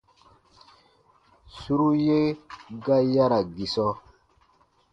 Suru 1.57 1.89
ye 2.05 2.19
ga 2.83 2.97
yara 3.13 3.39
gisɔ. 3.55 3.87